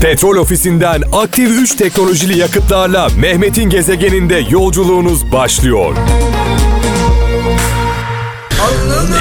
Petrol 0.00 0.36
ofisinden 0.36 1.02
aktif 1.12 1.50
3 1.50 1.74
teknolojili 1.74 2.38
yakıtlarla 2.38 3.08
Mehmet'in 3.08 3.70
gezegeninde 3.70 4.34
yolculuğunuz 4.50 5.32
başlıyor. 5.32 5.96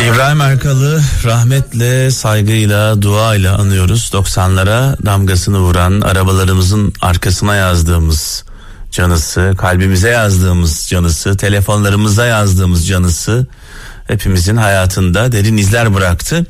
İbrahim 0.07 0.41
Erkal'ı 0.41 1.01
rahmetle, 1.23 2.11
saygıyla, 2.11 3.01
duayla 3.01 3.57
anıyoruz. 3.57 4.11
90'lara 4.13 5.05
damgasını 5.05 5.59
vuran, 5.59 6.01
arabalarımızın 6.01 6.93
arkasına 7.01 7.55
yazdığımız 7.55 8.43
canısı, 8.91 9.53
kalbimize 9.57 10.09
yazdığımız 10.09 10.87
canısı, 10.89 11.37
telefonlarımıza 11.37 12.25
yazdığımız 12.25 12.87
canısı 12.87 13.47
hepimizin 14.07 14.55
hayatında 14.55 15.31
derin 15.31 15.57
izler 15.57 15.95
bıraktı. 15.95 16.45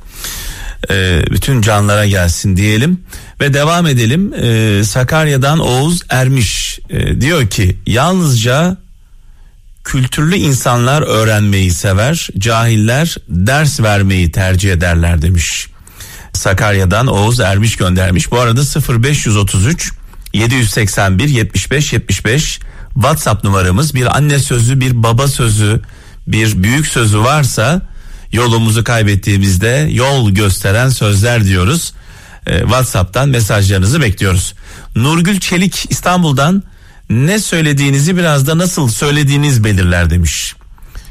Ee, 0.89 1.23
bütün 1.31 1.61
canlara 1.61 2.05
gelsin 2.05 2.57
diyelim 2.57 3.01
ve 3.41 3.53
devam 3.53 3.87
edelim. 3.87 4.33
Ee, 4.33 4.83
Sakarya'dan 4.83 5.59
Oğuz 5.59 6.01
Ermiş 6.09 6.79
e, 6.89 7.21
diyor 7.21 7.47
ki 7.47 7.77
yalnızca 7.87 8.77
kültürlü 9.83 10.35
insanlar 10.35 11.01
öğrenmeyi 11.01 11.71
sever, 11.71 12.29
cahiller 12.37 13.15
ders 13.29 13.79
vermeyi 13.79 14.31
tercih 14.31 14.71
ederler 14.71 15.21
demiş. 15.21 15.67
Sakarya'dan 16.33 17.07
Oğuz 17.07 17.39
Ermiş 17.39 17.75
göndermiş. 17.75 18.31
Bu 18.31 18.39
arada 18.39 18.61
0533 19.01 19.91
781 20.33 21.29
75 21.29 21.93
75 21.93 22.59
WhatsApp 22.93 23.43
numaramız 23.43 23.95
bir 23.95 24.17
anne 24.17 24.39
sözü, 24.39 24.79
bir 24.79 25.03
baba 25.03 25.27
sözü, 25.27 25.81
bir 26.27 26.63
büyük 26.63 26.87
sözü 26.87 27.19
varsa 27.19 27.81
yolumuzu 28.35 28.83
kaybettiğimizde 28.83 29.87
yol 29.91 30.31
gösteren 30.31 30.89
sözler 30.89 31.45
diyoruz. 31.45 31.93
Ee, 32.47 32.59
WhatsApp'tan 32.59 33.29
mesajlarınızı 33.29 34.01
bekliyoruz. 34.01 34.53
Nurgül 34.95 35.39
Çelik 35.39 35.85
İstanbul'dan 35.89 36.63
ne 37.09 37.39
söylediğinizi 37.39 38.17
biraz 38.17 38.47
da 38.47 38.57
nasıl 38.57 38.87
söylediğiniz 38.87 39.63
belirler 39.63 40.09
demiş. 40.09 40.55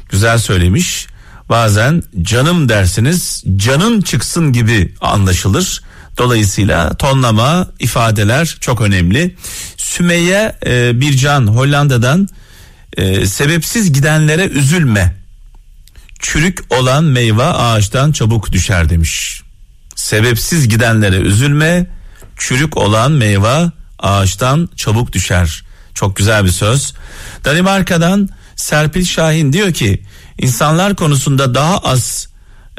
Güzel 0.09 0.37
söylemiş. 0.37 1.07
Bazen 1.49 2.03
canım 2.21 2.69
dersiniz 2.69 3.43
canın 3.55 4.01
çıksın 4.01 4.53
gibi 4.53 4.93
anlaşılır. 5.01 5.81
Dolayısıyla 6.17 6.93
tonlama 6.93 7.67
ifadeler 7.79 8.57
çok 8.59 8.81
önemli. 8.81 9.35
Sümeyye 9.77 10.55
e, 10.65 11.01
Bircan 11.01 11.47
Hollanda'dan 11.47 12.27
e, 12.97 13.25
sebepsiz 13.25 13.93
gidenlere 13.93 14.45
üzülme. 14.45 15.24
Çürük 16.25 16.73
olan 16.73 17.03
meyve 17.03 17.43
ağaçtan 17.43 18.11
çabuk 18.11 18.51
düşer 18.51 18.89
demiş. 18.89 19.41
Sebepsiz 19.95 20.69
gidenlere 20.69 21.15
üzülme. 21.15 21.87
Çürük 22.37 22.77
olan 22.77 23.11
meyve 23.11 23.71
ağaçtan 23.99 24.69
çabuk 24.75 25.13
düşer. 25.13 25.63
Çok 25.93 26.15
güzel 26.15 26.45
bir 26.45 26.49
söz. 26.49 26.93
Danimarka'dan 27.45 28.29
Serpil 28.55 29.05
Şahin 29.05 29.53
diyor 29.53 29.73
ki 29.73 30.03
insanlar 30.37 30.95
konusunda 30.95 31.55
daha 31.55 31.77
az 31.77 32.27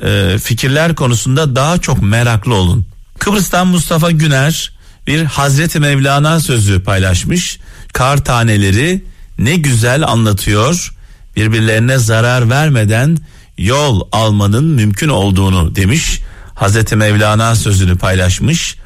e, 0.02 0.38
fikirler 0.42 0.94
konusunda 0.94 1.56
daha 1.56 1.78
çok 1.78 2.02
meraklı 2.02 2.54
olun. 2.54 2.86
Kıbrıs'tan 3.18 3.66
Mustafa 3.66 4.10
Güner 4.10 4.72
bir 5.06 5.24
Hazreti 5.24 5.80
Mevlana 5.80 6.40
sözü 6.40 6.82
paylaşmış. 6.82 7.60
Kar 7.92 8.24
taneleri 8.24 9.04
ne 9.38 9.56
güzel 9.56 10.06
anlatıyor. 10.06 10.92
Birbirlerine 11.36 11.98
zarar 11.98 12.50
vermeden 12.50 13.18
yol 13.58 14.00
almanın 14.12 14.64
mümkün 14.64 15.08
olduğunu 15.08 15.76
demiş. 15.76 16.20
Hazreti 16.54 16.96
Mevlana 16.96 17.54
sözünü 17.54 17.98
paylaşmış. 17.98 18.76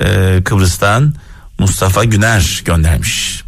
Ee, 0.00 0.40
Kıbrıs'tan 0.44 1.14
Mustafa 1.58 2.04
Güner 2.04 2.62
göndermiş. 2.64 3.44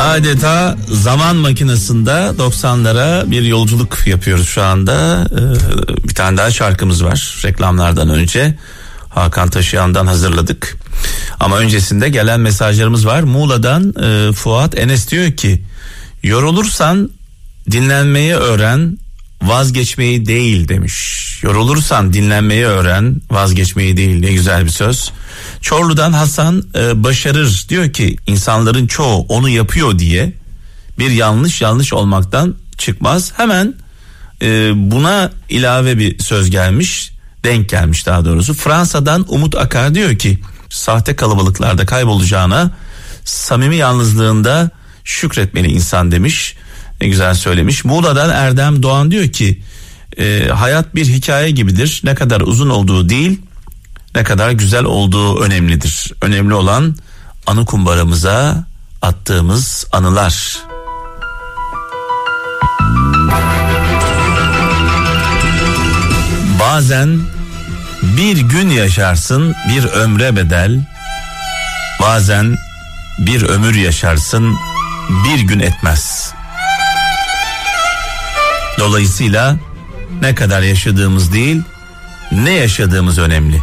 Adeta 0.00 0.76
zaman 0.88 1.36
makinesinde 1.36 2.10
90'lara 2.10 3.30
bir 3.30 3.42
yolculuk 3.42 4.06
yapıyoruz 4.06 4.48
şu 4.48 4.62
anda. 4.62 5.26
Ee, 5.32 6.08
bir 6.08 6.14
tane 6.14 6.36
daha 6.36 6.50
şarkımız 6.50 7.04
var 7.04 7.40
reklamlardan 7.44 8.10
önce. 8.10 8.58
Hakan 9.08 9.48
Taşıyan'dan 9.48 10.06
hazırladık. 10.06 10.76
Ama 11.40 11.58
öncesinde 11.58 12.08
gelen 12.08 12.40
mesajlarımız 12.40 13.06
var. 13.06 13.22
Muğla'dan 13.22 13.94
e, 14.02 14.32
Fuat 14.32 14.78
Enes 14.78 15.10
diyor 15.10 15.32
ki 15.32 15.62
yorulursan 16.22 17.10
dinlenmeyi 17.70 18.34
öğren 18.34 18.98
vazgeçmeyi 19.42 20.26
değil 20.26 20.68
demiş. 20.68 21.26
Yorulursan 21.42 22.12
dinlenmeyi 22.12 22.64
öğren 22.64 23.20
vazgeçmeyi 23.30 23.96
değil 23.96 24.20
ne 24.20 24.32
güzel 24.32 24.64
bir 24.64 24.70
söz. 24.70 25.12
Çorlu'dan 25.60 26.12
Hasan 26.12 26.62
e, 26.74 27.04
başarır 27.04 27.66
diyor 27.68 27.92
ki 27.92 28.16
insanların 28.26 28.86
çoğu 28.86 29.26
onu 29.28 29.48
yapıyor 29.48 29.98
diye 29.98 30.32
bir 30.98 31.10
yanlış 31.10 31.60
yanlış 31.60 31.92
olmaktan 31.92 32.54
çıkmaz. 32.78 33.32
Hemen 33.36 33.74
e, 34.42 34.72
buna 34.74 35.30
ilave 35.48 35.98
bir 35.98 36.18
söz 36.18 36.50
gelmiş 36.50 37.12
denk 37.44 37.68
gelmiş 37.68 38.06
daha 38.06 38.24
doğrusu. 38.24 38.54
Fransa'dan 38.54 39.24
Umut 39.28 39.54
Akar 39.54 39.94
diyor 39.94 40.18
ki 40.18 40.38
sahte 40.70 41.16
kalabalıklarda 41.16 41.86
kaybolacağına 41.86 42.70
samimi 43.24 43.76
yalnızlığında 43.76 44.70
şükretmeli 45.04 45.68
insan 45.68 46.12
demiş. 46.12 46.56
Ne 47.00 47.08
güzel 47.08 47.34
söylemiş. 47.34 47.84
Muğla'dan 47.84 48.30
Erdem 48.30 48.82
Doğan 48.82 49.10
diyor 49.10 49.28
ki 49.28 49.62
e, 50.18 50.48
hayat 50.54 50.94
bir 50.94 51.06
hikaye 51.06 51.50
gibidir. 51.50 52.00
Ne 52.04 52.14
kadar 52.14 52.40
uzun 52.40 52.70
olduğu 52.70 53.08
değil 53.08 53.40
ne 54.16 54.24
kadar 54.24 54.50
güzel 54.50 54.84
olduğu 54.84 55.40
önemlidir. 55.40 56.12
Önemli 56.22 56.54
olan 56.54 56.96
anı 57.46 57.64
kumbaramıza 57.64 58.64
attığımız 59.02 59.86
anılar. 59.92 60.58
Bazen 66.60 67.20
bir 68.02 68.36
gün 68.36 68.68
yaşarsın 68.68 69.54
bir 69.68 69.84
ömre 69.84 70.36
bedel. 70.36 70.86
Bazen 72.02 72.56
bir 73.18 73.42
ömür 73.42 73.74
yaşarsın 73.74 74.56
bir 75.24 75.40
gün 75.40 75.60
etmez. 75.60 76.35
Dolayısıyla 78.78 79.56
ne 80.22 80.34
kadar 80.34 80.62
yaşadığımız 80.62 81.32
değil, 81.32 81.62
ne 82.32 82.52
yaşadığımız 82.52 83.18
önemli. 83.18 83.62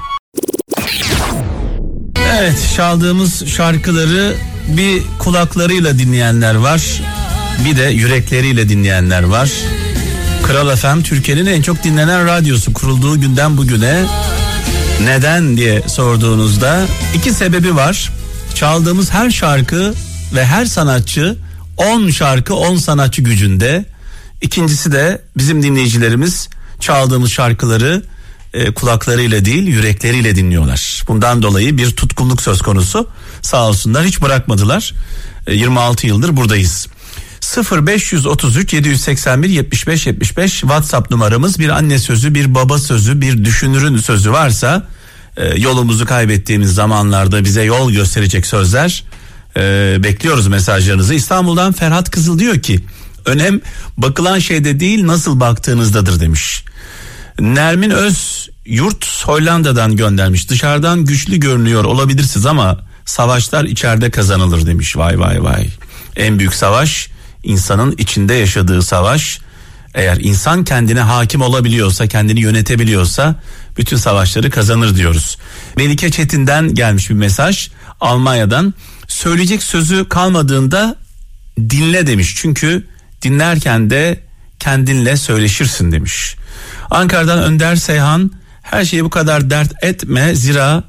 Evet, 2.34 2.74
çaldığımız 2.76 3.48
şarkıları 3.48 4.36
bir 4.68 5.04
kulaklarıyla 5.20 6.00
dinleyenler 6.00 6.56
var, 6.56 7.02
bir 7.66 7.78
de 7.78 7.84
yürekleriyle 7.84 8.70
dinleyenler 8.70 9.24
var. 9.24 9.50
Kral 10.44 10.76
FM 10.76 11.02
Türkiye'nin 11.02 11.46
en 11.46 11.62
çok 11.62 11.84
dinlenen 11.84 12.26
radyosu 12.26 12.74
kurulduğu 12.74 13.22
günden 13.22 13.58
bugüne 13.58 14.06
neden 15.04 15.58
diye 15.58 15.82
sorduğunuzda 15.88 16.82
iki 17.16 17.34
sebebi 17.34 17.76
var. 17.76 18.12
Çaldığımız 18.56 19.12
her 19.12 19.32
şarkı 19.32 19.94
ve 20.36 20.46
her 20.46 20.66
sanatçı 20.66 21.36
10 21.78 22.10
şarkı 22.10 22.56
10 22.56 22.78
sanatçı 22.78 23.22
gücünde. 23.22 23.86
İkincisi 24.44 24.92
de 24.92 25.22
bizim 25.38 25.64
dinleyicilerimiz 25.64 26.50
çaldığımız 26.80 27.32
şarkıları 27.32 28.04
e, 28.54 28.74
kulaklarıyla 28.74 29.46
değil 29.46 29.68
yürekleriyle 29.68 30.36
dinliyorlar. 30.36 31.04
Bundan 31.08 31.42
dolayı 31.42 31.78
bir 31.78 31.92
tutkunluk 31.92 32.42
söz 32.42 32.62
konusu. 32.62 33.10
Sağ 33.42 33.68
olsunlar 33.68 34.06
hiç 34.06 34.22
bırakmadılar. 34.22 34.94
E, 35.48 35.54
26 35.54 36.08
yıldır 36.08 36.38
buradayız. 36.38 36.88
0533 37.88 38.74
781 38.74 39.50
75 39.50 40.08
75 40.08 40.52
WhatsApp 40.52 41.12
numaramız 41.12 41.60
bir 41.60 41.70
anne 41.70 42.00
sözü 42.00 42.34
bir 42.34 42.56
baba 42.56 42.78
sözü 42.78 43.22
bir 43.22 43.46
düşünürün 43.46 43.98
sözü 43.98 44.32
varsa 44.32 44.88
e, 45.38 45.60
yolumuzu 45.60 46.06
kaybettiğimiz 46.06 46.74
zamanlarda 46.74 47.44
bize 47.44 47.64
yol 47.64 47.92
gösterecek 47.92 48.46
sözler 48.46 49.04
e, 49.58 49.96
bekliyoruz 50.04 50.48
mesajlarınızı. 50.48 51.14
İstanbul'dan 51.14 51.74
Ferhat 51.74 52.12
Kızıl 52.12 52.40
diyor 52.40 52.60
ki 52.60 52.80
önem 53.26 53.62
bakılan 53.98 54.40
şeyde 54.40 54.80
değil 54.80 55.08
nasıl 55.08 55.40
baktığınızdadır 55.40 56.20
demiş. 56.20 56.64
Nermin 57.40 57.90
Öz 57.90 58.50
yurt 58.66 59.24
Hollanda'dan 59.26 59.96
göndermiş 59.96 60.50
dışarıdan 60.50 61.06
güçlü 61.06 61.38
görünüyor 61.38 61.84
olabilirsiniz 61.84 62.46
ama 62.46 62.80
savaşlar 63.06 63.64
içeride 63.64 64.12
kazanılır 64.12 64.66
demiş 64.66 64.98
vay 64.98 65.20
vay 65.20 65.44
vay. 65.44 65.68
En 66.16 66.40
büyük 66.40 66.54
savaş 66.54 67.10
insanın 67.44 67.96
içinde 67.98 68.34
yaşadığı 68.34 68.82
savaş 68.82 69.40
eğer 69.94 70.18
insan 70.18 70.64
kendine 70.64 71.02
hakim 71.02 71.42
olabiliyorsa 71.42 72.08
kendini 72.08 72.40
yönetebiliyorsa 72.40 73.36
bütün 73.78 73.98
savaşları 73.98 74.50
kazanır 74.50 74.96
diyoruz. 74.96 75.38
Melike 75.78 76.12
Çetin'den 76.12 76.76
gelmiş 76.76 77.10
bir 77.10 77.16
mesaj 77.16 77.70
Almanya'dan 78.00 78.74
söyleyecek 79.08 79.64
sözü 79.64 80.10
kalmadığında 80.10 80.96
dinle 81.60 82.08
demiş 82.08 82.36
çünkü 82.38 82.88
dinlerken 83.24 83.90
de 83.90 84.20
kendinle 84.60 85.18
söyleşirsin 85.18 85.92
demiş. 85.92 86.36
Ankara'dan 86.92 87.44
Önder 87.44 87.76
Seyhan 87.76 88.32
her 88.62 88.86
şeyi 88.86 89.06
bu 89.06 89.10
kadar 89.10 89.50
dert 89.50 89.84
etme 89.84 90.36
zira 90.36 90.84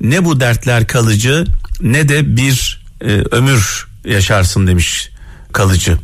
ne 0.00 0.24
bu 0.24 0.40
dertler 0.40 0.86
kalıcı 0.86 1.44
ne 1.80 2.08
de 2.08 2.36
bir 2.36 2.82
e, 3.00 3.06
ömür 3.06 3.88
yaşarsın 4.04 4.66
demiş 4.66 5.10
kalıcı. 5.52 5.98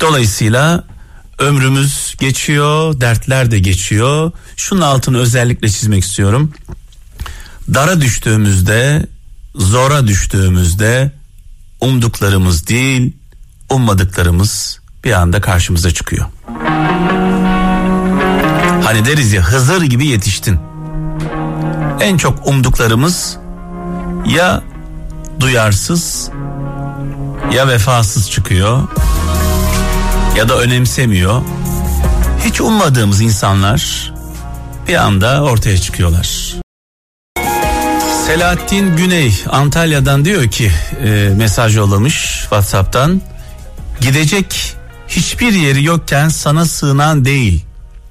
Dolayısıyla 0.00 0.84
ömrümüz 1.38 2.14
geçiyor, 2.18 3.00
dertler 3.00 3.50
de 3.50 3.58
geçiyor. 3.58 4.32
Şunun 4.56 4.80
altını 4.80 5.18
özellikle 5.18 5.68
çizmek 5.68 6.04
istiyorum. 6.04 6.52
Dara 7.74 8.00
düştüğümüzde, 8.00 9.06
zora 9.54 10.06
düştüğümüzde 10.06 11.12
umduklarımız 11.80 12.66
değil, 12.66 13.12
ummadıklarımız 13.70 14.79
bir 15.04 15.12
anda 15.12 15.40
karşımıza 15.40 15.90
çıkıyor. 15.90 16.26
Hani 18.84 19.04
deriz 19.04 19.32
ya 19.32 19.42
Hızır 19.42 19.82
gibi 19.82 20.06
yetiştin. 20.06 20.60
En 22.00 22.16
çok 22.16 22.46
umduklarımız 22.46 23.36
ya 24.26 24.62
duyarsız 25.40 26.30
ya 27.52 27.68
vefasız 27.68 28.30
çıkıyor 28.30 28.88
ya 30.36 30.48
da 30.48 30.58
önemsemiyor. 30.58 31.42
Hiç 32.44 32.60
ummadığımız 32.60 33.20
insanlar 33.20 34.12
bir 34.88 34.94
anda 34.94 35.42
ortaya 35.42 35.78
çıkıyorlar. 35.78 36.54
Selahattin 38.26 38.96
Güney 38.96 39.44
Antalya'dan 39.50 40.24
diyor 40.24 40.50
ki 40.50 40.72
e, 41.04 41.32
mesaj 41.36 41.76
yollamış 41.76 42.40
WhatsApp'tan. 42.40 43.20
Gidecek 44.00 44.76
hiçbir 45.10 45.52
yeri 45.52 45.84
yokken 45.84 46.28
sana 46.28 46.64
sığınan 46.64 47.24
değil. 47.24 47.64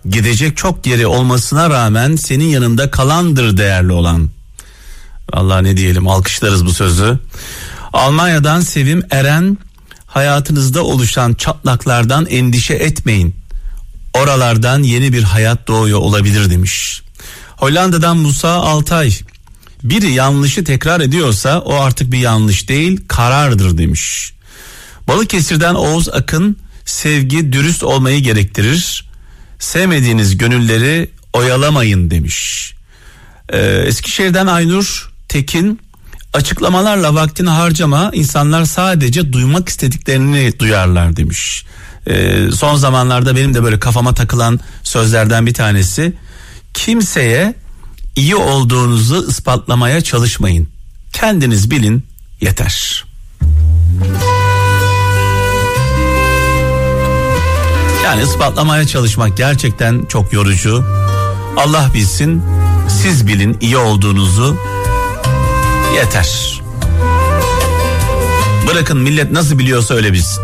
Gidecek 0.10 0.58
çok 0.58 0.88
yeri 0.88 1.08
olmasına 1.08 1.70
rağmen 1.70 2.16
senin 2.16 2.48
yanında 2.50 2.92
kalandır 2.92 3.58
değerli 3.58 3.92
olan. 3.92 4.30
Allah 5.34 5.62
ne 5.62 5.78
diyelim 5.78 6.08
alkışlarız 6.08 6.66
bu 6.66 6.74
sözü. 6.74 7.20
Almanya'dan 7.94 8.62
Sevim 8.62 9.04
Eren 9.12 9.58
hayatınızda 10.08 10.84
oluşan 10.84 11.34
çatlaklardan 11.34 12.26
endişe 12.26 12.74
etmeyin. 12.74 13.36
Oralardan 14.14 14.84
yeni 14.84 15.14
bir 15.14 15.24
hayat 15.24 15.68
doğuyor 15.68 16.00
olabilir 16.00 16.50
demiş. 16.50 17.02
Hollanda'dan 17.58 18.18
Musa 18.18 18.50
Altay 18.50 19.14
biri 19.84 20.12
yanlışı 20.12 20.64
tekrar 20.64 21.00
ediyorsa 21.02 21.60
o 21.60 21.76
artık 21.76 22.12
bir 22.12 22.18
yanlış 22.18 22.70
değil 22.70 23.02
karardır 23.08 23.78
demiş. 23.78 24.34
Balıkesir'den 25.08 25.76
Oğuz 25.76 26.10
Akın 26.10 26.58
sevgi 26.90 27.54
dürüst 27.54 27.84
olmayı 27.84 28.20
gerektirir. 28.24 29.10
Sevmediğiniz 29.60 30.38
gönülleri 30.38 31.10
oyalamayın 31.34 32.12
demiş. 32.12 32.74
Ee, 33.50 33.60
Eskişehir'den 33.60 34.48
Aynur 34.48 35.12
Tekin 35.30 35.80
açıklamalarla 36.34 37.16
vaktini 37.16 37.50
harcama 37.50 38.12
insanlar 38.14 38.66
sadece 38.66 39.34
duymak 39.34 39.70
istediklerini 39.70 40.60
duyarlar 40.60 41.16
demiş. 41.16 41.66
Ee, 42.08 42.48
son 42.56 42.76
zamanlarda 42.76 43.36
benim 43.36 43.54
de 43.54 43.64
böyle 43.64 43.80
kafama 43.80 44.14
takılan 44.14 44.60
sözlerden 44.84 45.46
bir 45.46 45.54
tanesi 45.54 46.14
kimseye 46.74 47.54
iyi 48.16 48.36
olduğunuzu 48.36 49.30
ispatlamaya 49.30 50.02
çalışmayın. 50.02 50.68
Kendiniz 51.14 51.72
bilin 51.72 52.04
yeter. 52.42 53.06
Yani 58.10 58.24
ispatlamaya 58.24 58.88
çalışmak 58.88 59.38
gerçekten 59.38 60.06
çok 60.06 60.34
yorucu. 60.34 60.84
Allah 61.58 61.90
bilsin, 61.94 62.44
siz 62.88 63.28
bilin 63.28 63.58
iyi 63.62 63.78
olduğunuzu 63.78 64.58
yeter. 65.96 66.62
Bırakın 68.68 68.98
millet 68.98 69.32
nasıl 69.32 69.60
biliyorsa 69.60 69.94
öyle 69.94 70.14
bilsin. 70.14 70.44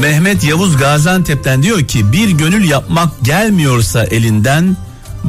Mehmet 0.00 0.44
Yavuz 0.44 0.76
Gaziantep'ten 0.76 1.62
diyor 1.62 1.80
ki 1.80 2.12
bir 2.12 2.30
gönül 2.30 2.70
yapmak 2.70 3.08
gelmiyorsa 3.22 4.04
elinden 4.04 4.76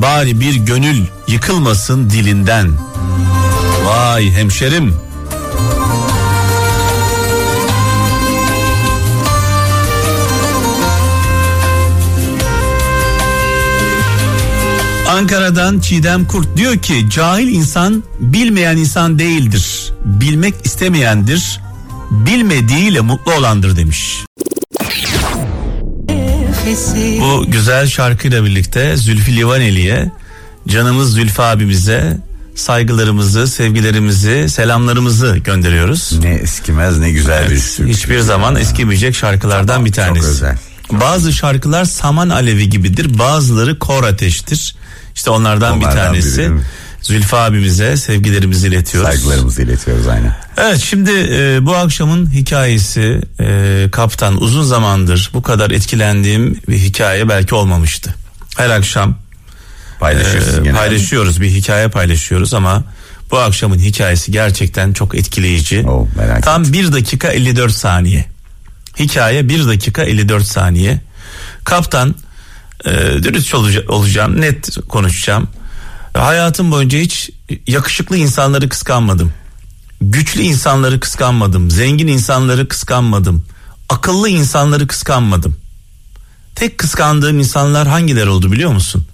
bari 0.01 0.39
bir 0.39 0.55
gönül 0.55 1.05
yıkılmasın 1.27 2.09
dilinden. 2.09 2.71
Vay 3.85 4.31
hemşerim. 4.31 4.95
Ankara'dan 15.09 15.79
Çiğdem 15.79 16.27
Kurt 16.27 16.57
diyor 16.57 16.77
ki 16.77 17.09
cahil 17.09 17.47
insan 17.47 18.03
bilmeyen 18.19 18.77
insan 18.77 19.19
değildir. 19.19 19.93
Bilmek 20.05 20.65
istemeyendir. 20.65 21.61
Bilmediğiyle 22.11 23.01
mutlu 23.01 23.33
olandır 23.33 23.75
demiş. 23.75 24.25
Bu 27.21 27.45
güzel 27.51 27.87
şarkıyla 27.87 28.43
birlikte 28.45 28.97
Zülfü 28.97 29.35
Livaneli'ye 29.35 30.11
canımız 30.67 31.13
Zülfü 31.13 31.41
abimize 31.41 32.17
saygılarımızı, 32.55 33.47
sevgilerimizi, 33.47 34.49
selamlarımızı 34.49 35.37
gönderiyoruz. 35.37 36.19
Ne 36.21 36.29
eskimez 36.33 36.97
ne 36.99 37.11
güzel 37.11 37.45
bir 37.45 37.51
Evet, 37.51 37.73
türkü. 37.77 37.91
hiçbir 37.93 38.19
zaman 38.19 38.55
eskimeyecek 38.55 39.15
şarkılardan 39.15 39.85
bir 39.85 39.91
Çok 39.91 40.05
tanesi. 40.05 40.27
özel. 40.27 40.57
Bazı 40.91 41.33
şarkılar 41.33 41.85
saman 41.85 42.29
alevi 42.29 42.69
gibidir, 42.69 43.19
bazıları 43.19 43.79
kor 43.79 44.03
ateştir. 44.03 44.75
İşte 45.15 45.29
onlardan, 45.29 45.79
bir 45.81 45.85
Onlardan 45.85 46.13
biri, 46.13 46.21
tanesi. 46.21 46.49
mi? 46.49 46.61
Zülfü 47.01 47.35
abimize 47.35 47.97
sevgilerimizi 47.97 48.67
iletiyoruz. 48.67 49.09
Saygılarımızı 49.09 49.61
iletiyoruz 49.61 50.07
aynen. 50.07 50.35
Evet 50.57 50.79
şimdi 50.79 51.11
e, 51.11 51.65
bu 51.65 51.75
akşamın 51.75 52.31
hikayesi 52.31 53.21
e, 53.39 53.87
kaptan 53.91 54.41
uzun 54.41 54.63
zamandır 54.63 55.31
bu 55.33 55.41
kadar 55.41 55.71
etkilendiğim 55.71 56.59
bir 56.69 56.77
hikaye 56.77 57.29
belki 57.29 57.55
olmamıştı. 57.55 58.15
Her 58.57 58.69
akşam 58.69 59.17
Paylaşıyorsun 59.99 60.65
e, 60.65 60.71
paylaşıyoruz 60.71 61.41
bir 61.41 61.49
hikaye 61.49 61.87
paylaşıyoruz 61.87 62.53
ama 62.53 62.83
bu 63.31 63.37
akşamın 63.37 63.79
hikayesi 63.79 64.31
gerçekten 64.31 64.93
çok 64.93 65.15
etkileyici. 65.15 65.87
Oo, 65.87 66.07
merak 66.17 66.43
Tam 66.43 66.73
1 66.73 66.91
dakika 66.91 67.27
54 67.27 67.71
saniye. 67.71 68.25
Hikaye 68.99 69.49
1 69.49 69.67
dakika 69.67 70.03
54 70.03 70.43
saniye. 70.43 71.01
Kaptan 71.63 72.15
e, 72.85 72.91
dürüst 73.23 73.55
olacağım 73.89 74.41
net 74.41 74.77
konuşacağım. 74.89 75.47
Hayatım 76.13 76.71
boyunca 76.71 76.99
hiç 76.99 77.29
yakışıklı 77.67 78.17
insanları 78.17 78.69
kıskanmadım. 78.69 79.33
Güçlü 80.01 80.41
insanları 80.41 80.99
kıskanmadım. 80.99 81.71
Zengin 81.71 82.07
insanları 82.07 82.67
kıskanmadım. 82.67 83.45
Akıllı 83.89 84.29
insanları 84.29 84.87
kıskanmadım. 84.87 85.55
Tek 86.55 86.77
kıskandığım 86.77 87.39
insanlar 87.39 87.87
hangileri 87.87 88.29
oldu 88.29 88.51
biliyor 88.51 88.71
musun? 88.73 89.05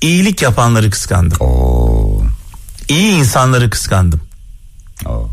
İyilik 0.00 0.42
yapanları 0.42 0.90
kıskandım. 0.90 1.36
Oo, 1.40 2.22
İyi 2.88 3.12
insanları 3.12 3.70
kıskandım. 3.70 4.20
oo, 5.06 5.28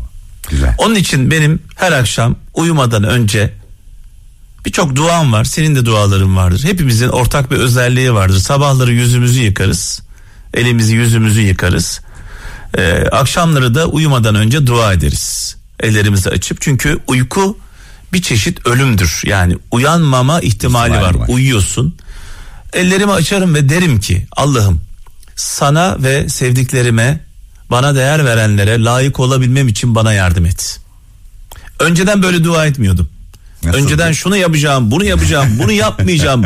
güzel. 0.50 0.74
Onun 0.78 0.94
için 0.94 1.30
benim 1.30 1.62
her 1.76 1.92
akşam 1.92 2.36
uyumadan 2.54 3.04
önce 3.04 3.54
birçok 4.66 4.96
duam 4.96 5.32
var. 5.32 5.44
Senin 5.44 5.74
de 5.74 5.86
duaların 5.86 6.36
vardır. 6.36 6.64
Hepimizin 6.64 7.08
ortak 7.08 7.50
bir 7.50 7.56
özelliği 7.56 8.14
vardır. 8.14 8.38
Sabahları 8.38 8.92
yüzümüzü 8.92 9.42
yıkarız. 9.42 10.02
Elimizi 10.54 10.94
yüzümüzü 10.94 11.40
yıkarız. 11.40 12.00
Ee, 12.78 13.04
akşamları 13.12 13.74
da 13.74 13.86
uyumadan 13.86 14.34
önce 14.34 14.66
dua 14.66 14.92
ederiz. 14.92 15.56
Ellerimizi 15.80 16.30
açıp 16.30 16.60
çünkü 16.60 16.98
uyku 17.06 17.58
bir 18.12 18.22
çeşit 18.22 18.66
ölümdür. 18.66 19.22
Yani 19.24 19.56
uyanmama 19.70 20.40
ihtimali 20.40 20.92
İhtimali 20.92 21.14
var. 21.14 21.20
var. 21.20 21.28
Uyuyorsun. 21.28 21.94
Ellerimi 22.72 23.12
açarım 23.12 23.54
ve 23.54 23.68
derim 23.68 24.00
ki 24.00 24.26
Allah'ım 24.36 24.80
sana 25.36 25.96
ve 26.02 26.28
sevdiklerime 26.28 27.20
bana 27.70 27.94
değer 27.94 28.24
verenlere 28.24 28.84
layık 28.84 29.20
olabilmem 29.20 29.68
için 29.68 29.94
bana 29.94 30.12
yardım 30.12 30.46
et. 30.46 30.80
Önceden 31.80 32.22
böyle 32.22 32.44
dua 32.44 32.66
etmiyordum. 32.66 33.08
Nasıl? 33.64 33.78
Önceden 33.78 34.12
şunu 34.12 34.36
yapacağım, 34.36 34.90
bunu 34.90 35.04
yapacağım, 35.04 35.48
bunu 35.58 35.72
yapmayacağım. 35.72 36.44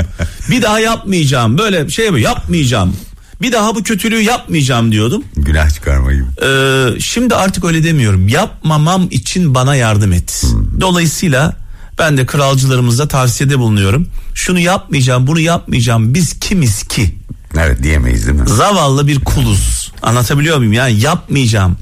bir 0.51 0.63
daha 0.63 0.81
yapmayacağım. 0.81 1.59
Böyle 1.59 1.91
şey 1.91 2.11
mi 2.11 2.21
yapmayacağım. 2.21 2.97
Bir 3.43 3.53
daha 3.53 3.75
bu 3.75 3.83
kötülüğü 3.83 4.21
yapmayacağım 4.21 4.93
diyordum. 4.93 5.25
Günah 5.37 5.71
çıkarma 5.71 6.13
gibi. 6.13 6.25
Ee, 6.43 7.01
şimdi 7.01 7.35
artık 7.35 7.65
öyle 7.65 7.85
demiyorum. 7.85 8.29
Yapmamam 8.29 9.09
için 9.11 9.55
bana 9.55 9.75
yardım 9.75 10.13
et. 10.13 10.45
Dolayısıyla 10.81 11.57
ben 11.99 12.17
de 12.17 12.27
kralcılarımıza 12.27 13.09
tavsiyede 13.09 13.59
bulunuyorum. 13.59 14.09
Şunu 14.35 14.59
yapmayacağım, 14.59 15.27
bunu 15.27 15.41
yapmayacağım. 15.41 16.15
Biz 16.15 16.41
kimiz 16.41 16.83
ki? 16.83 17.15
Evet 17.59 17.83
diyemeyiz 17.83 18.27
değil 18.27 18.39
mi? 18.39 18.49
Zavallı 18.49 19.07
bir 19.07 19.21
kuluz. 19.21 19.93
Anlatabiliyor 20.03 20.59
muyum? 20.59 20.73
Yani 20.73 21.01
yapmayacağım. 21.01 21.77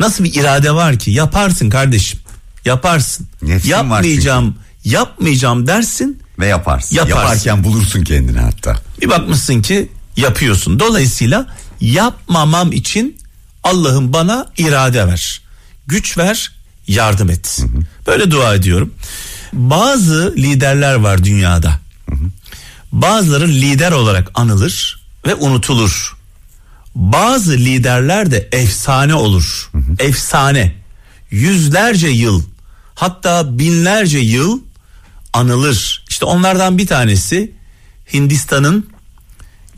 Nasıl 0.00 0.24
bir 0.24 0.34
irade 0.34 0.74
var 0.74 0.98
ki? 0.98 1.10
Yaparsın 1.10 1.70
kardeşim. 1.70 2.20
Yaparsın. 2.64 3.26
Nefsin 3.42 3.70
var 3.70 3.76
yapmayacağım. 3.76 4.54
Yapmayacağım 4.84 5.66
dersin. 5.66 6.22
Ve 6.38 6.46
yaparsın. 6.46 6.96
Yaparsın. 6.96 7.18
Yaparken 7.18 7.64
bulursun 7.64 8.04
kendini 8.04 8.38
hatta. 8.38 8.76
Bir 9.02 9.08
bakmışsın 9.08 9.62
ki 9.62 9.88
yapıyorsun. 10.16 10.80
Dolayısıyla 10.80 11.46
yapmamam 11.80 12.72
için 12.72 13.18
Allah'ım 13.64 14.12
bana 14.12 14.46
irade 14.58 15.06
ver. 15.06 15.42
Güç 15.86 16.18
ver, 16.18 16.52
yardım 16.86 17.30
et. 17.30 17.64
Böyle 18.06 18.30
dua 18.30 18.54
ediyorum. 18.54 18.94
Bazı 19.52 20.34
liderler 20.36 20.94
var 20.94 21.24
dünyada. 21.24 21.80
Bazıları 22.92 23.48
lider 23.48 23.92
olarak 23.92 24.30
anılır 24.34 25.00
ve 25.26 25.34
unutulur. 25.34 26.16
Bazı 26.94 27.52
liderler 27.52 28.30
de 28.30 28.48
efsane 28.52 29.14
olur. 29.14 29.70
Efsane. 29.98 30.74
Yüzlerce 31.30 32.08
yıl 32.08 32.42
hatta 32.94 33.58
binlerce 33.58 34.18
yıl 34.18 34.60
anılır. 35.32 36.04
İşte 36.08 36.24
onlardan 36.24 36.78
bir 36.78 36.86
tanesi 36.86 37.52
Hindistan'ın 38.12 38.90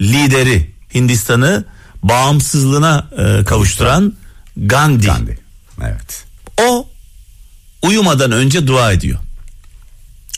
lideri. 0.00 0.70
Hindistan'ı 0.94 1.64
bağımsızlığına 2.02 3.06
e, 3.18 3.44
kavuşturan 3.44 4.14
Gandhi. 4.56 5.06
Gandhi. 5.06 5.38
Evet. 5.82 6.24
O 6.60 6.88
uyumadan 7.82 8.32
önce 8.32 8.66
dua 8.66 8.92
ediyor. 8.92 9.18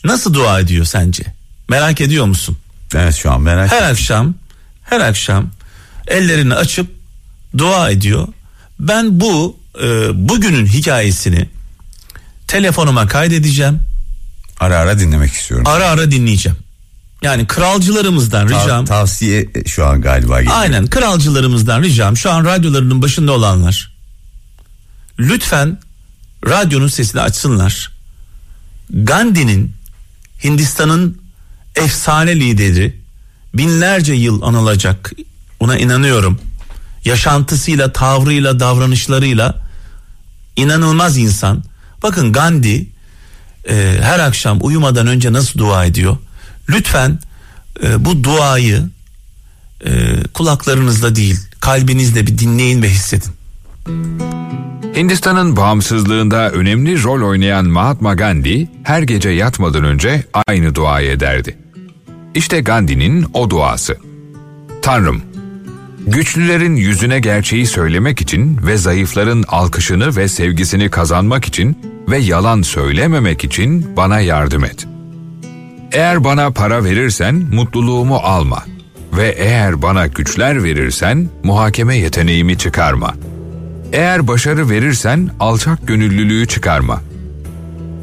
Nasıl 0.03 0.33
dua 0.33 0.59
ediyor 0.59 0.85
sence? 0.85 1.23
Merak 1.69 2.01
ediyor 2.01 2.25
musun? 2.25 2.57
Evet 2.95 3.15
şu 3.15 3.31
an 3.31 3.41
merak 3.41 3.71
Her 3.71 3.83
akşam 3.83 4.33
her 4.83 4.99
akşam 4.99 5.49
ellerini 6.07 6.53
açıp 6.53 6.87
dua 7.57 7.89
ediyor. 7.89 8.27
Ben 8.79 9.19
bu 9.19 9.59
e, 9.83 9.87
bugünün 10.29 10.65
hikayesini 10.65 11.49
telefonuma 12.47 13.07
kaydedeceğim. 13.07 13.79
Ara 14.59 14.77
ara 14.77 14.99
dinlemek 14.99 15.33
istiyorum. 15.33 15.67
Ara 15.67 15.85
ara 15.85 16.11
dinleyeceğim. 16.11 16.57
Yani 17.21 17.47
kralcılarımızdan 17.47 18.45
ricam. 18.45 18.85
tavsiye 18.85 19.49
şu 19.65 19.85
an 19.85 20.01
galiba 20.01 20.39
geliyor. 20.39 20.57
Aynen 20.57 20.87
kralcılarımızdan 20.87 21.83
ricam 21.83 22.17
şu 22.17 22.31
an 22.31 22.45
radyolarının 22.45 23.01
başında 23.01 23.31
olanlar 23.31 23.91
lütfen 25.19 25.79
radyonun 26.47 26.87
sesini 26.87 27.21
açsınlar. 27.21 27.91
Gandhi'nin 28.89 29.73
Hindistan'ın 30.43 31.21
efsane 31.75 32.35
lideri 32.35 33.01
binlerce 33.53 34.13
yıl 34.13 34.41
anılacak 34.41 35.11
buna 35.59 35.77
inanıyorum. 35.77 36.39
Yaşantısıyla, 37.05 37.93
tavrıyla, 37.93 38.59
davranışlarıyla 38.59 39.55
inanılmaz 40.55 41.17
insan. 41.17 41.63
Bakın 42.03 42.33
Gandhi 42.33 42.89
e, 43.69 43.97
her 44.01 44.19
akşam 44.19 44.59
uyumadan 44.61 45.07
önce 45.07 45.33
nasıl 45.33 45.59
dua 45.59 45.85
ediyor? 45.85 46.17
Lütfen 46.69 47.19
e, 47.83 48.05
bu 48.05 48.23
duayı 48.23 48.89
e, 49.85 49.91
kulaklarınızla 50.33 51.15
değil 51.15 51.39
kalbinizle 51.59 52.27
bir 52.27 52.37
dinleyin 52.37 52.81
ve 52.81 52.89
hissedin. 52.89 53.31
Hindistan'ın 54.95 55.57
bağımsızlığında 55.57 56.51
önemli 56.51 57.03
rol 57.03 57.29
oynayan 57.29 57.65
Mahatma 57.65 58.13
Gandhi 58.13 58.67
her 58.83 59.01
gece 59.01 59.29
yatmadan 59.29 59.83
önce 59.83 60.23
aynı 60.47 60.75
duayı 60.75 61.11
ederdi. 61.11 61.57
İşte 62.35 62.61
Gandhi'nin 62.61 63.25
o 63.33 63.49
duası. 63.49 63.97
Tanrım, 64.81 65.21
güçlülerin 66.07 66.75
yüzüne 66.75 67.19
gerçeği 67.19 67.67
söylemek 67.67 68.21
için 68.21 68.59
ve 68.65 68.77
zayıfların 68.77 69.43
alkışını 69.47 70.15
ve 70.15 70.27
sevgisini 70.27 70.89
kazanmak 70.89 71.45
için 71.45 71.77
ve 72.09 72.17
yalan 72.17 72.61
söylememek 72.61 73.43
için 73.43 73.97
bana 73.97 74.19
yardım 74.19 74.63
et. 74.63 74.87
Eğer 75.91 76.23
bana 76.23 76.51
para 76.51 76.83
verirsen 76.83 77.35
mutluluğumu 77.35 78.15
alma 78.15 78.63
ve 79.17 79.35
eğer 79.37 79.81
bana 79.81 80.07
güçler 80.07 80.63
verirsen 80.63 81.29
muhakeme 81.43 81.97
yeteneğimi 81.97 82.57
çıkarma.'' 82.57 83.31
Eğer 83.93 84.27
başarı 84.27 84.69
verirsen 84.69 85.29
alçak 85.39 85.87
gönüllülüğü 85.87 86.47
çıkarma. 86.47 87.01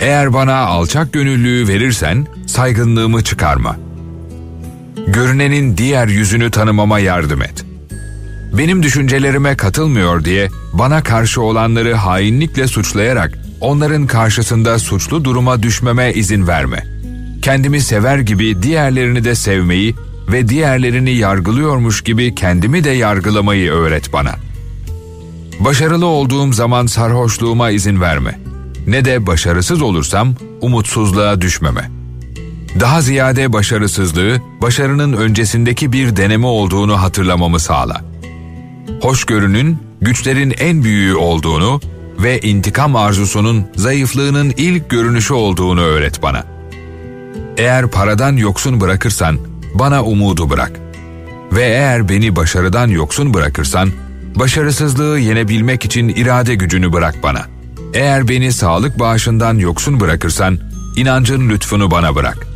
Eğer 0.00 0.32
bana 0.32 0.56
alçak 0.56 1.12
gönüllülüğü 1.12 1.68
verirsen 1.68 2.26
saygınlığımı 2.46 3.24
çıkarma. 3.24 3.76
Görünenin 5.06 5.76
diğer 5.76 6.08
yüzünü 6.08 6.50
tanımama 6.50 6.98
yardım 6.98 7.42
et. 7.42 7.64
Benim 8.52 8.82
düşüncelerime 8.82 9.56
katılmıyor 9.56 10.24
diye 10.24 10.48
bana 10.72 11.02
karşı 11.02 11.42
olanları 11.42 11.94
hainlikle 11.94 12.66
suçlayarak 12.66 13.38
onların 13.60 14.06
karşısında 14.06 14.78
suçlu 14.78 15.24
duruma 15.24 15.62
düşmeme 15.62 16.12
izin 16.12 16.46
verme. 16.46 16.97
Kendimi 17.48 17.80
sever 17.80 18.18
gibi 18.18 18.62
diğerlerini 18.62 19.24
de 19.24 19.34
sevmeyi 19.34 19.94
ve 20.32 20.48
diğerlerini 20.48 21.10
yargılıyormuş 21.10 22.00
gibi 22.00 22.34
kendimi 22.34 22.84
de 22.84 22.90
yargılamayı 22.90 23.70
öğret 23.70 24.12
bana.'' 24.12 24.36
Başarılı 25.60 26.06
olduğum 26.06 26.52
zaman 26.52 26.86
sarhoşluğuma 26.86 27.70
izin 27.70 28.00
verme. 28.00 28.38
Ne 28.86 29.04
de 29.04 29.26
başarısız 29.26 29.82
olursam 29.82 30.34
umutsuzluğa 30.60 31.40
düşmeme. 31.40 31.90
Daha 32.80 33.00
ziyade 33.00 33.52
başarısızlığı 33.52 34.42
başarının 34.62 35.12
öncesindeki 35.12 35.92
bir 35.92 36.16
deneme 36.16 36.46
olduğunu 36.46 37.02
hatırlamamı 37.02 37.60
sağla. 37.60 38.04
Hoşgörünün 39.02 39.78
güçlerin 40.00 40.54
en 40.58 40.84
büyüğü 40.84 41.14
olduğunu 41.14 41.80
ve 42.18 42.40
intikam 42.40 42.96
arzusunun 42.96 43.66
zayıflığının 43.76 44.54
ilk 44.56 44.90
görünüşü 44.90 45.34
olduğunu 45.34 45.80
öğret 45.80 46.22
bana. 46.22 46.57
Eğer 47.58 47.86
paradan 47.86 48.36
yoksun 48.36 48.80
bırakırsan 48.80 49.38
bana 49.74 50.04
umudu 50.04 50.50
bırak. 50.50 50.72
Ve 51.52 51.62
eğer 51.62 52.08
beni 52.08 52.36
başarıdan 52.36 52.88
yoksun 52.88 53.34
bırakırsan 53.34 53.92
Başarısızlığı 54.38 55.18
yenebilmek 55.18 55.84
için 55.84 56.08
irade 56.08 56.54
gücünü 56.54 56.92
bırak 56.92 57.22
bana. 57.22 57.46
Eğer 57.94 58.28
beni 58.28 58.52
sağlık 58.52 58.98
bağışından 58.98 59.58
yoksun 59.58 60.00
bırakırsan, 60.00 60.58
inancın 60.96 61.48
lütfunu 61.48 61.90
bana 61.90 62.14
bırak. 62.14 62.46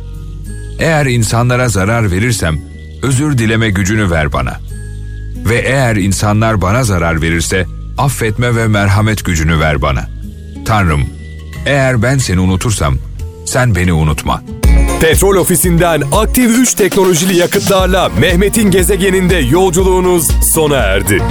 Eğer 0.79 1.05
insanlara 1.05 1.69
zarar 1.69 2.11
verirsem, 2.11 2.59
özür 3.01 3.37
dileme 3.37 3.69
gücünü 3.69 4.11
ver 4.11 4.33
bana. 4.33 4.59
Ve 5.45 5.55
eğer 5.55 5.95
insanlar 5.95 6.61
bana 6.61 6.83
zarar 6.83 7.21
verirse, 7.21 7.65
affetme 7.97 8.55
ve 8.55 8.67
merhamet 8.67 9.25
gücünü 9.25 9.59
ver 9.59 9.81
bana. 9.81 10.09
Tanrım, 10.65 11.03
eğer 11.65 12.03
ben 12.03 12.17
seni 12.17 12.39
unutursam, 12.39 12.97
sen 13.45 13.75
beni 13.75 13.93
unutma. 13.93 14.43
Petrol 15.03 15.35
ofisinden 15.35 16.03
aktif 16.11 16.59
3 16.59 16.73
teknolojili 16.73 17.37
yakıtlarla 17.37 18.09
Mehmet'in 18.09 18.71
gezegeninde 18.71 19.35
yolculuğunuz 19.35 20.31
sona 20.53 20.75
erdi. 20.75 21.23